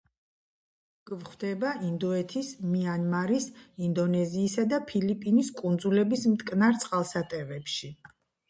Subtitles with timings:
[1.09, 3.45] გვხვდება ინდოეთის, მიანმარის,
[3.89, 7.93] ინდონეზიისა და ფილიპინის კუნძულების მტკნარ წყალსატევებში.